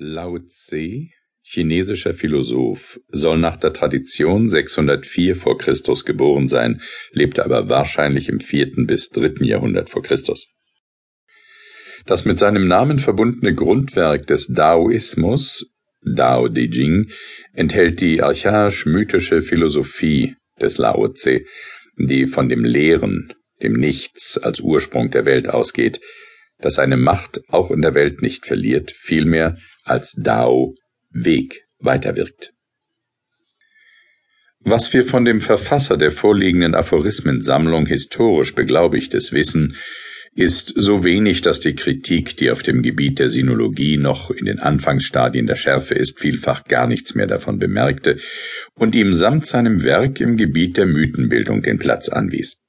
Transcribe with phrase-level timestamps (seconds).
[0.00, 1.08] Lao Tse,
[1.42, 8.38] chinesischer Philosoph, soll nach der Tradition 604 vor Christus geboren sein, lebte aber wahrscheinlich im
[8.38, 10.52] vierten bis dritten Jahrhundert vor Christus.
[12.06, 15.66] Das mit seinem Namen verbundene Grundwerk des Daoismus,
[16.02, 17.10] Dao De Jing,
[17.52, 21.44] enthält die archaisch-mythische Philosophie des Lao Tse,
[21.96, 23.32] die von dem Leeren,
[23.64, 26.00] dem Nichts als Ursprung der Welt ausgeht,
[26.58, 30.74] das seine Macht auch in der Welt nicht verliert, vielmehr als Dao
[31.10, 32.52] Weg weiterwirkt.
[34.60, 39.76] Was wir von dem Verfasser der vorliegenden Aphorismensammlung historisch beglaubigtes wissen,
[40.34, 44.58] ist so wenig, dass die Kritik, die auf dem Gebiet der Sinologie noch in den
[44.58, 48.18] Anfangsstadien der Schärfe ist, vielfach gar nichts mehr davon bemerkte
[48.74, 52.60] und ihm samt seinem Werk im Gebiet der Mythenbildung den Platz anwies.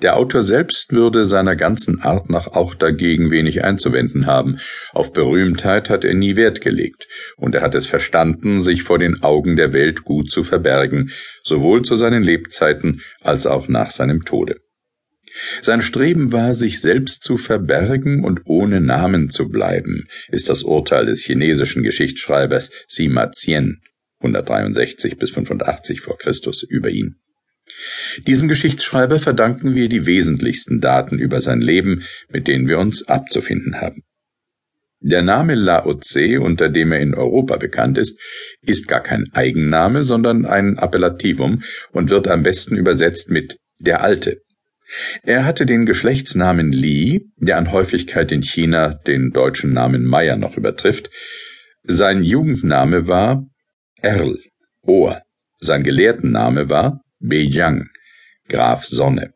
[0.00, 4.58] Der Autor selbst würde seiner ganzen Art nach auch dagegen wenig einzuwenden haben.
[4.92, 9.24] Auf Berühmtheit hat er nie Wert gelegt, und er hat es verstanden, sich vor den
[9.24, 11.10] Augen der Welt gut zu verbergen,
[11.42, 14.60] sowohl zu seinen Lebzeiten als auch nach seinem Tode.
[15.62, 21.06] Sein Streben war, sich selbst zu verbergen und ohne Namen zu bleiben, ist das Urteil
[21.06, 23.80] des chinesischen Geschichtsschreibers Sima Qian
[24.20, 27.16] 163 bis 85 vor Christus über ihn.
[28.26, 33.80] Diesem Geschichtsschreiber verdanken wir die wesentlichsten Daten über sein Leben, mit denen wir uns abzufinden
[33.80, 34.02] haben.
[35.00, 38.18] Der Name Lao Tse, unter dem er in Europa bekannt ist,
[38.62, 44.40] ist gar kein Eigenname, sondern ein Appellativum und wird am besten übersetzt mit der Alte.
[45.22, 50.56] Er hatte den Geschlechtsnamen Li, der an Häufigkeit in China den deutschen Namen Meier noch
[50.56, 51.10] übertrifft.
[51.84, 53.46] Sein Jugendname war
[54.00, 54.38] Erl,
[54.82, 55.22] Ohr.
[55.60, 57.88] Sein Gelehrtenname war Beijiang,
[58.48, 59.32] Graf Sonne.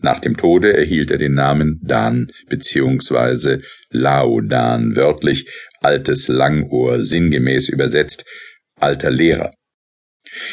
[0.00, 3.62] Nach dem Tode erhielt er den Namen Dan bzw.
[3.90, 5.48] Lao Dan, wörtlich
[5.80, 8.24] altes Langohr, sinngemäß übersetzt
[8.76, 9.52] alter Lehrer.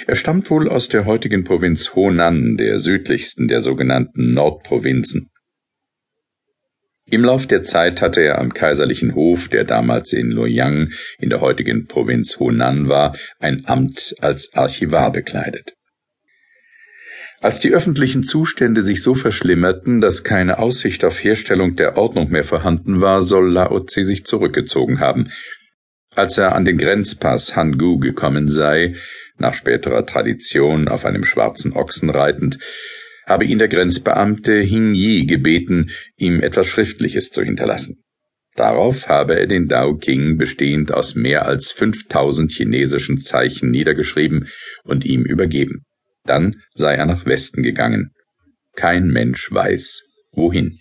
[0.08, 5.30] Er stammt wohl aus der heutigen Provinz Honan, der südlichsten der sogenannten Nordprovinzen.
[7.08, 11.40] Im Lauf der Zeit hatte er am kaiserlichen Hof, der damals in Luoyang in der
[11.40, 15.75] heutigen Provinz Honan war, ein Amt als Archivar bekleidet.
[17.42, 22.44] Als die öffentlichen Zustände sich so verschlimmerten, dass keine Aussicht auf Herstellung der Ordnung mehr
[22.44, 25.30] vorhanden war, soll Lao Tse sich zurückgezogen haben.
[26.16, 28.96] Als er an den Grenzpass Hangu gekommen sei,
[29.38, 32.58] nach späterer Tradition auf einem schwarzen Ochsen reitend,
[33.26, 38.04] habe ihn der Grenzbeamte Hing Yi gebeten, ihm etwas Schriftliches zu hinterlassen.
[38.56, 44.48] Darauf habe er den Dao King bestehend aus mehr als 5000 chinesischen Zeichen niedergeschrieben
[44.86, 45.84] und ihm übergeben.
[46.26, 48.12] Dann sei er nach Westen gegangen.
[48.76, 50.80] Kein Mensch weiß, wohin.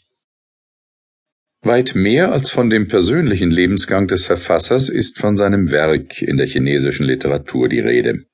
[1.62, 6.46] Weit mehr als von dem persönlichen Lebensgang des Verfassers ist von seinem Werk in der
[6.46, 8.24] chinesischen Literatur die Rede.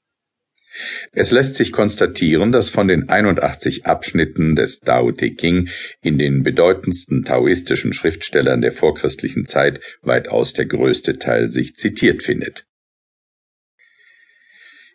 [1.12, 5.68] Es lässt sich konstatieren, dass von den 81 Abschnitten des Tao Te Ching
[6.02, 12.66] in den bedeutendsten taoistischen Schriftstellern der vorchristlichen Zeit weitaus der größte Teil sich zitiert findet.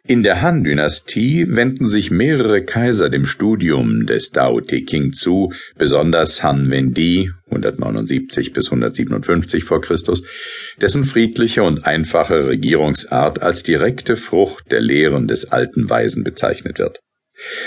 [0.08, 6.44] In der Han-Dynastie wenden sich mehrere Kaiser dem Studium des Tao Te Ching zu, besonders
[6.44, 10.22] Han Wendi 179 bis 157 vor Christus,
[10.80, 17.00] dessen friedliche und einfache Regierungsart als direkte Frucht der Lehren des alten Weisen bezeichnet wird.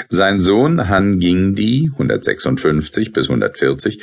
[0.09, 4.01] Sein Sohn Han Gingdi 156 bis 140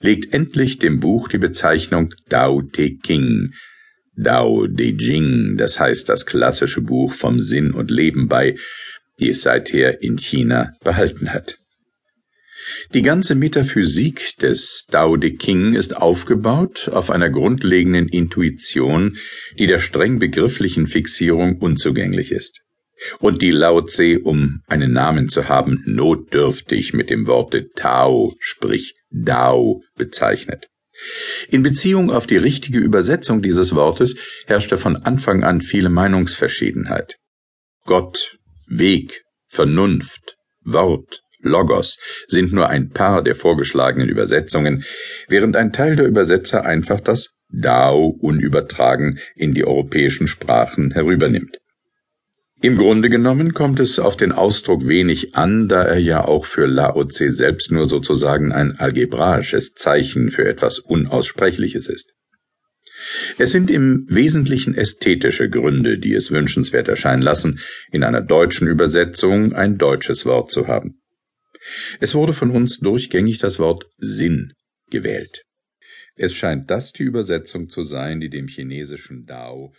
[0.00, 3.52] legt endlich dem Buch die Bezeichnung Tao Te Ching
[4.18, 8.56] Dao De Jing, das heißt das klassische Buch vom Sinn und Leben bei,
[9.20, 11.58] die es seither in China behalten hat.
[12.92, 19.16] Die ganze Metaphysik des Dao De King ist aufgebaut auf einer grundlegenden Intuition,
[19.58, 22.60] die der streng begrifflichen Fixierung unzugänglich ist.
[23.20, 28.96] Und die Lao Tse, um einen Namen zu haben, notdürftig mit dem Worte Tao, sprich
[29.10, 30.68] Dao, bezeichnet.
[31.48, 34.16] In Beziehung auf die richtige Übersetzung dieses Wortes
[34.46, 37.16] herrschte von Anfang an viele Meinungsverschiedenheit.
[37.84, 38.36] Gott,
[38.68, 44.84] Weg, Vernunft, Wort, Logos sind nur ein paar der vorgeschlagenen Übersetzungen,
[45.28, 51.58] während ein Teil der Übersetzer einfach das Dao unübertragen in die europäischen Sprachen herübernimmt.
[52.60, 56.66] Im Grunde genommen kommt es auf den Ausdruck wenig an, da er ja auch für
[56.66, 62.14] Lao Tse selbst nur sozusagen ein algebraisches Zeichen für etwas Unaussprechliches ist.
[63.38, 67.60] Es sind im Wesentlichen ästhetische Gründe, die es wünschenswert erscheinen lassen,
[67.92, 71.00] in einer deutschen Übersetzung ein deutsches Wort zu haben.
[72.00, 74.52] Es wurde von uns durchgängig das Wort Sinn
[74.90, 75.44] gewählt.
[76.16, 79.72] Es scheint das die Übersetzung zu sein, die dem chinesischen Dao